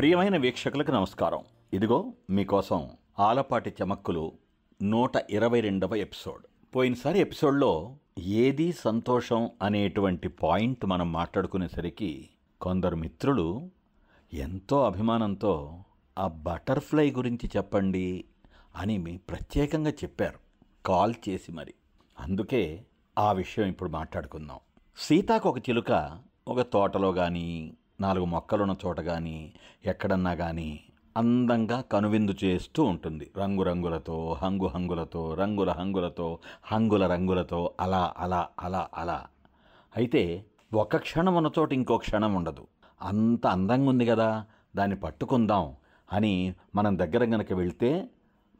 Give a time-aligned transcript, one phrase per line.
[0.00, 1.44] ప్రియమైన వీక్షకులకు నమస్కారం.
[1.72, 4.32] ఇదిగో మీకోసం ఆలపాటి చమక్కులు
[4.82, 6.46] నూట ఇరవై రెండవ ఎపిసోడ్.
[6.76, 12.28] పోయినసారి ఎపిసోడ్లో ఏది సంతోషం అనేటువంటి పాయింట్ మనం మాట్లాడుకునేసరికి
[12.60, 13.70] కొందరు మిత్రులు
[14.32, 15.84] ఎంతో అభిమానంతో
[16.18, 18.24] ఆ బటర్ఫ్లై గురించి చెప్పండి
[18.76, 20.38] అని మీ ప్రత్యేకంగా చెప్పారు.
[20.86, 21.74] కాల్ చేసి మరి.
[22.20, 22.84] అందుకే
[23.18, 24.58] ఆ విషయం ఇప్పుడు మాట్లాడుకుందాం.
[24.96, 29.52] సీతాకు ఒక చిలుక ఒక తోటలో కానీ నాలుగు మొక్కలున్న చోట కానీ
[29.86, 30.80] ఎక్కడన్నా కానీ
[31.16, 33.30] అందంగా కనువిందు చేస్తూ ఉంటుంది.
[33.36, 39.26] రంగురంగులతో హంగు హంగులతో రంగుల హంగులతో హంగుల రంగులతో అలా అలా అలా అలా.
[39.96, 42.66] అయితే ఒక క్షణం ఉన్న చోట ఇంకో క్షణం ఉండదు.
[43.02, 44.44] అంత అందంగా ఉంది కదా
[44.76, 45.74] దాన్ని పట్టుకుందాం
[46.12, 48.08] అని మనం దగ్గర గనక వెళ్తే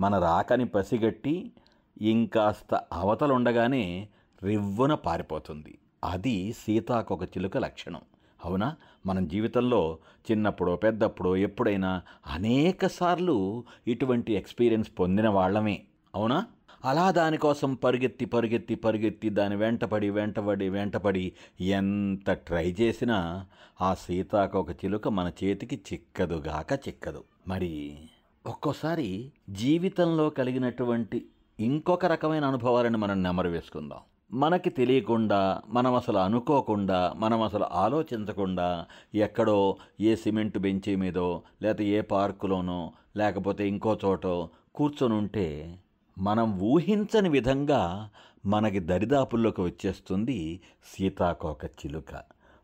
[0.00, 1.52] మన రాకని పసిగట్టి
[2.00, 4.08] ఇంకాస్త అవతలు ఉండగానే
[4.42, 5.78] రివ్వున పారిపోతుంది.
[6.04, 8.00] అది సీతాకొక చిలుక లక్షణం.
[8.44, 8.76] అవునా?
[9.06, 9.98] మనం జీవితంలో
[10.30, 15.82] చిన్నప్పుడో పెద్దప్పుడో ఎప్పుడైనా అనేక సార్లు ఇటువంటి ఎక్స్పీరియన్స్ పొందిన వాళ్ళమే.
[16.14, 16.46] అవునా?
[16.84, 23.46] అలా దానికోసం పరిగెత్తి పరిగెత్తి పరిగెత్తి దాని వెంటపడి వెంటపడి వెంటపడి ఎంత ట్రై చేసినా
[23.80, 27.24] ఆ సీతాకొక చిలుక మన చేతికి చిక్కదుగాక చిక్కదు.
[27.48, 27.98] మరి
[28.46, 31.26] ఒక్కోసారి జీవితంలో కలిగినటువంటి
[31.60, 33.98] ఇంకొక రకమైన అనుభవాలను మనం నెమరు వేసుకుందాం.
[34.32, 42.00] మనకి తెలియకుండా మనం అసలు అనుకోకుండా మనం అసలు ఆలోచించకుండా ఎక్కడో ఏ సిమెంట్ బెంచీ మీదో లేకపోతే ఏ
[42.00, 45.78] పార్కులోనో లేకపోతే ఇంకో చోటో కూర్చొని ఉంటే
[46.18, 48.10] మనం ఊహించని విధంగా
[48.46, 52.22] మనకి దరిదాపుల్లోకి వచ్చేస్తుంది సీతాకోక చిలుక.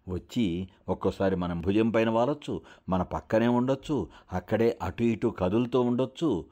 [0.08, 6.44] వచ్చి ఒక్కోసారి మనం భుజం పైన వాలొచ్చు మన పక్కనే ఉండొచ్చు అక్కడే అటు ఇటు కదులుతూ ఉండొచ్చు.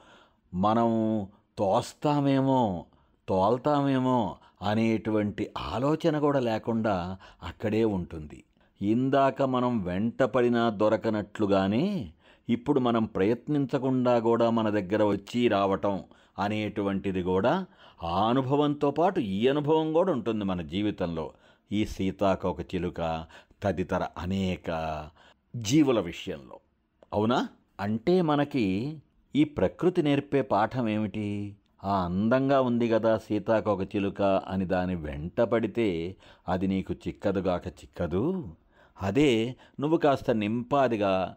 [0.55, 1.27] మనం
[1.59, 2.85] తోస్తామేమో
[3.29, 8.45] తోల్తామేమో అనేటువంటి ఆలోచన కూడా లేకుండా అక్కడే ఉంటుంది.
[8.83, 12.13] ఇందాక మనం వెంటపడినా దొరకనట్లుగానే
[12.49, 16.05] ఇప్పుడు మనం ప్రయత్నించకుండా కూడా మన దగ్గర వచ్చి రావటం
[16.39, 17.67] అనేటువంటిది కూడా
[18.03, 21.33] ఆ అనుభవంతో పాటు ఈ అనుభవం కూడా ఉంటుంది మన జీవితంలో.
[21.73, 23.27] ఈ సీతాకొక చిలుక
[23.63, 25.09] తదితర అనేక
[25.57, 26.61] జీవుల విషయంలో.
[27.13, 27.49] అవునా?
[27.81, 28.99] అంటే మనకి
[29.37, 31.57] ఈ ప్రకృతి నేర్పే పాఠం ఏమిటి?
[31.85, 36.17] ఆ అందంగా ఉంది కదా సీతాకోక చిలుక అని దాని వెంట పడితే
[36.49, 38.49] అది నీకు చిక్కదుగాక చిక్కదు.
[39.03, 41.37] అదే నువ్వు కాస్త నింపాదిగా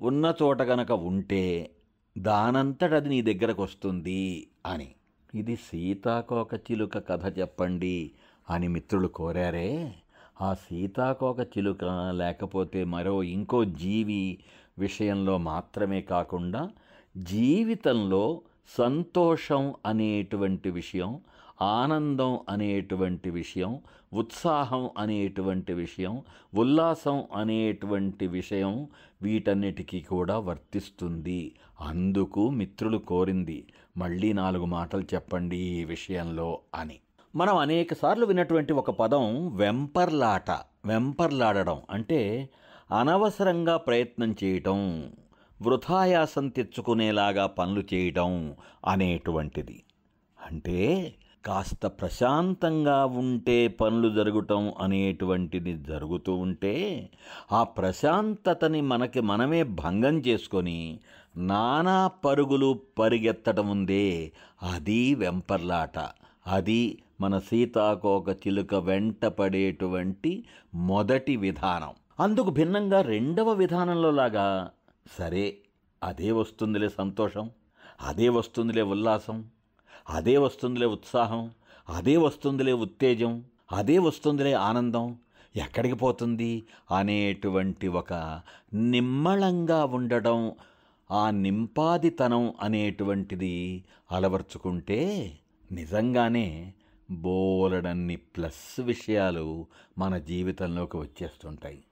[0.00, 1.70] ఉన్న చోట గనక ఉంటే
[2.18, 4.88] దానంతట అది నీ దగ్గరకు వస్తుంది అని.
[5.34, 8.10] ఇది సీతాకోక చిలుక కథ చెప్పండి
[8.50, 9.94] అని మిత్రులు కోరారే.
[10.40, 11.84] ఆ సీతాకోక చిలుక
[12.16, 14.38] లేకపోతే మరో ఇంకో జీవి
[14.78, 16.70] విషయంలో మాత్రమే కాకుండా
[17.16, 18.40] జీవితంలో
[18.78, 21.20] సంతోషం అనేటువంటి విషయం
[21.62, 23.78] ఆనందం అనేటువంటి విషయం
[24.12, 26.22] ఉత్సాహం అనేటువంటి విషయం
[26.54, 28.88] ఉల్లాసం అనేటువంటి విషయం
[29.22, 31.54] వీటన్నిటికీ కూడా వర్తిస్తుంది.
[31.80, 33.66] అందుకు మిత్రులు కోరింది
[33.96, 36.98] మళ్ళీ నాలుగు మాటలు చెప్పండి ఈ విషయంలో అని.
[37.36, 40.50] మనం అనేక సార్లు విన్నటువంటి ఒక పదం వెంపర్లాట
[40.86, 42.50] వెంపర్లాడడం అంటే
[42.98, 45.10] అనవసరంగా ప్రయత్నం చేయటం.
[45.62, 48.54] వృథాయాసం తెచ్చుకునేలాగా పనులు చేయటం
[48.86, 49.82] అనేటువంటిది.
[50.38, 57.10] అంటే కాస్త ప్రశాంతంగా ఉంటే పనులు జరగటం అనేటువంటిది జరుగుతూ ఉంటే
[57.52, 61.00] ఆ ప్రశాంతతని మనకి మనమే భంగం చేసుకొని
[61.36, 64.32] నానా పరుగులు పరిగెత్తడం ఉందే
[64.62, 65.98] అది వెంపర్లాట.
[66.46, 70.44] అది మన సీతాకోక చిలుక వెంట పడేటువంటి
[70.74, 71.94] మొదటి విధానం.
[72.20, 74.70] అందుకు భిన్నంగా రెండవ విధానంలో లాగా
[75.06, 75.58] సరే
[76.02, 77.50] అదే వస్తుందిలే సంతోషం
[78.00, 79.44] అదే వస్తుందిలే ఉల్లాసం
[80.10, 81.50] అదే వస్తుందిలే ఉత్సాహం
[81.88, 85.16] అదే వస్తుందిలే ఉత్తేజం అదే వస్తుందిలే ఆనందం.
[85.56, 86.64] ఎక్కడికి పోతుంది?
[86.90, 88.40] అనేటువంటి ఒక
[88.74, 90.52] నిమ్మళంగా ఉండడం
[91.10, 95.00] ఆ నింపాదితనం అనేటువంటిది అలవర్చుకుంటే
[95.72, 96.72] నిజంగానే
[97.10, 99.66] బోలడన్ని ప్లస్ విషయాలు
[99.98, 101.82] మన జీవితంలోకి వచ్చేస్తుంటాయి.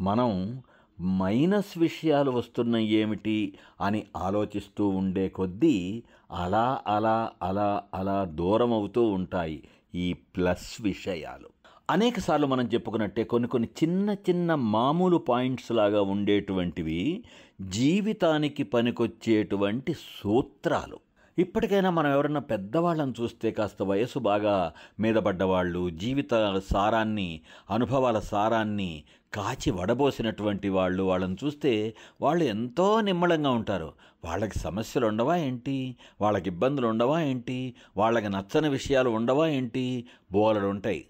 [0.00, 0.62] మనం
[1.02, 9.62] మైనస్ విషయాలు వస్తున్నాయి ఏమిటి అని ఆలోచిస్తూ ఉండే కొద్దీ అలా అలా అలా అలా దూరం అవుతూ ఉంటాయి
[9.94, 11.48] ఈ ప్లస్ విషయాలు.
[11.90, 17.24] అనేకసార్లు మనం చెప్పుకున్నట్టే కొన్ని కొన్ని చిన్న చిన్న మామూలు పాయింట్స్ లాగా ఉండేటువంటివి
[17.60, 21.03] జీవితానికి పనికొచ్చేటువంటి సూత్రాలు.
[21.38, 27.40] ఇప్పటికైనా మనం ఎవరైనా పెద్దవాళ్ళని చూస్తే కాస్త వయసు బాగా మీద పడ్డవాళ్ళు జీవిత సారాన్ని
[27.70, 29.04] అనుభవాల సారాన్ని
[29.34, 33.92] కాచి వడబోసినటువంటి వాళ్ళు వాళ్ళని చూస్తే వాళ్ళు ఎంతో నిమ్మళంగా ఉంటారు.
[34.24, 35.96] వాళ్ళకి సమస్యలు ఉండవా ఏంటి?
[36.20, 37.74] వాళ్ళకి ఇబ్బందులు ఉండవా ఏంటి?
[37.96, 40.04] వాళ్ళకి నచ్చని విషయాలు ఉండవా ఏంటి?
[40.32, 41.06] బోలడు ఉంటాయి.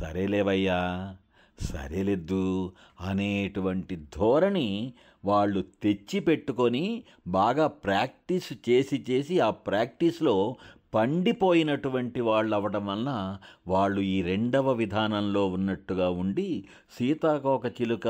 [0.00, 1.16] సరేలేవయ్యా.
[1.58, 4.92] సరేలేదు అనేటువంటి ధోరణి
[5.24, 10.56] వాళ్ళు తెచ్చి పెట్టుకొని బాగా ప్రాక్టీస్ చేసి చేసి ఆ ప్రాక్టీస్లో
[10.94, 13.38] పండిపోయినటువంటి వాళ్ళు అవ్వడం వలన
[13.68, 16.68] వాళ్ళు ఈ రెండవ విధానంలో ఉన్నట్టుగా ఉండి
[16.98, 18.08] సీతాకోక చిలుక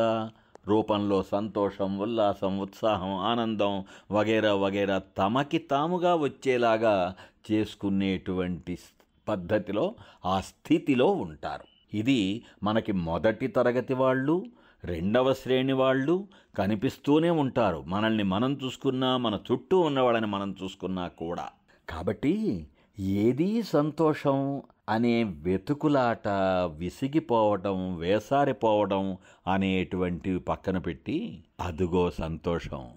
[0.68, 7.14] రూపంలో సంతోషం ఉల్లాసం ఉత్సాహం ఆనందం వగేరా వగేరా తమకి తాముగా వచ్చేలాగా
[7.50, 8.78] చేసుకునేటువంటి
[9.28, 9.94] పద్ధతిలో
[10.24, 11.66] ఆ స్థితిలో ఉంటారు.
[11.94, 14.46] ఇది మనకి మొదటి తరగతి వాళ్ళు
[14.84, 16.28] రెండవ శ్రేణి వాళ్ళు
[16.58, 17.84] కనిపిస్తూనే ఉంటారు.
[17.86, 21.48] మనల్ని మనం చూసుకున్నా మన చుట్టూ ఉన్న వాళ్ళని మనం చూసుకున్నా కూడా.
[21.88, 22.66] కాబట్టి
[23.00, 26.28] ఏదీ సంతోషం అనే వెతుకులాట
[26.66, 29.16] విసిగిపోవడం వేసారిపోవడం
[29.46, 32.90] అనేటువంటివి పక్కన పెట్టి అదుగో సంతోషం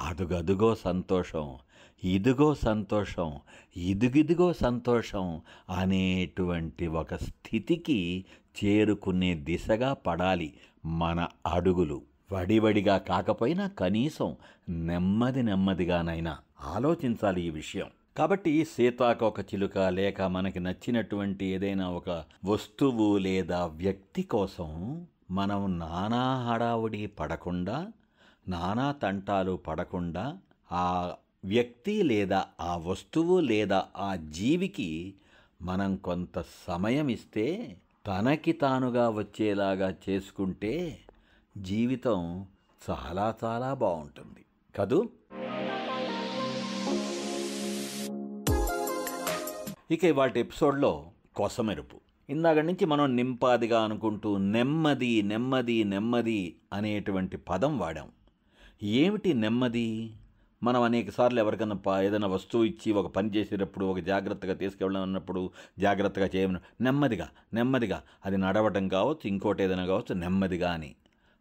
[0.00, 1.58] అదుగదుగో సంతోషం
[2.04, 3.38] ఇదిగో సంతోషం
[3.76, 5.40] ఇదిగిదిగో సంతోషం
[5.70, 8.24] అనేటువంటి ఒక స్థితికి
[8.56, 10.54] చేరుకునే దిశగా పడాలి
[10.84, 12.02] మన అడుగులు.
[12.32, 14.36] వడివడిగా కాకపోయినా కనీసం
[14.68, 17.88] నెమ్మది నెమ్మదిగానైనా ఆలోచించాలి ఈ విషయం.
[18.16, 24.70] కాబట్టి సీతాకోక చిలుక లేక మనకి నచ్చినటువంటి ఏదైనా ఒక వస్తువు లేదా వ్యక్తి కోసం
[25.30, 27.86] మనం నానా హడావుడి పడకుండా
[28.48, 30.38] నానా తంటాలు పడకుండా
[30.72, 35.14] ఆ వ్యక్తి లేదా ఆ వస్తువు లేదా ఆ జీవికి
[35.62, 37.76] మనం కొంత సమయం ఇస్తే
[38.06, 40.98] తనకి తానుగా వచ్చేలాగా చేసుకుంటే
[41.58, 42.46] జీవితం
[42.90, 44.44] చాలా చాలా బాగుంటుంది.
[44.76, 45.08] కదూ?
[49.90, 51.04] ఇక వాటి ఎపిసోడ్లో
[51.36, 52.00] కొసమెరుపు.
[52.30, 58.08] ఇందాక నుంచి మనం నింపాదిగా అనుకుంటూ నెమ్మది నెమ్మది నెమ్మది అనేటువంటి పదం వాడాం.
[58.82, 60.10] ఏమిటి నెమ్మది?
[60.64, 67.28] మనం అనేకసార్లు ఎవరికైనా ఏదైనా వస్తువు ఇచ్చి ఒక పని చేసేటప్పుడు ఒక జాగ్రత్తగా తీసుకెళ్ళాలన్నప్పుడు జాగ్రత్తగా చేయమని నెమ్మదిగా
[67.54, 68.02] నెమ్మదిగా.
[68.26, 70.94] అది నడవటం కావచ్చు ఇంకోటి ఏదైనా కావచ్చు నెమ్మదిగా అని.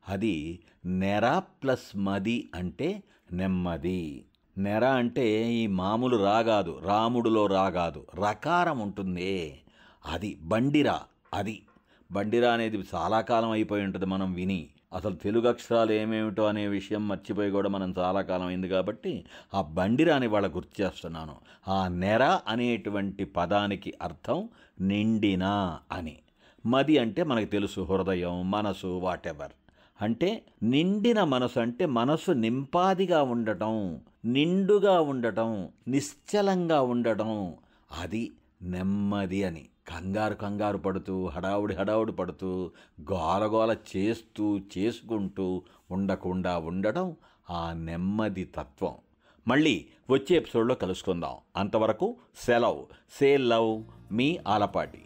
[0.09, 4.25] అది నెర ప్లస్ మది అంటే నెమ్మది.
[4.57, 9.59] నెర అంటే ఈ మామూలు రాగాదు రాముడులో రాగాదు రకారం ఉంటుంది.
[10.05, 11.01] అది బండిరా
[11.33, 11.61] అది.
[12.11, 14.69] బండిరా అనేది చాలా కాలం అయిపోయి ఉంటుంది మనం విని.
[14.93, 20.27] అసలు తెలుగు అక్షరాలు ఏమేమిటో అనే విషయం మర్చిపోయి కూడా మనం చాలా కాలం అయింది కాబట్టి ఆ బండిరాని
[20.27, 21.35] వాళ్ళ గుర్తు చేస్తున్నాను.
[21.67, 24.49] ఆ నెర అనేటువంటి పదానికి అర్థం
[24.81, 26.17] నిండిన అని.
[26.65, 29.51] మది అంటే మనకు తెలుసు హృదయం మనసు వాటెవర్
[30.01, 37.53] అంటే నిండిన మనసు అంటే మనసు నింపాదిగా ఉండటం నిండుగా ఉండటం నిశ్చలంగా ఉండటం.
[37.99, 38.31] అది
[38.61, 39.65] నెమ్మది అని.
[39.87, 42.71] కంగారు కంగారు పడుతూ హడావుడి హడావుడి పడుతూ
[43.11, 47.15] గోలగోల చేస్తూ చేసుకుంటూ ఉండకుండా ఉండడం
[47.49, 48.95] ఆ నెమ్మది తత్వం.
[49.47, 51.35] మళ్ళీ వచ్చే ఎపిసోడ్లో కలుసుకుందాం.
[51.57, 52.85] అంతవరకు సెలవ్.
[53.09, 55.05] సే లవ్ మీ ఆలపాటి.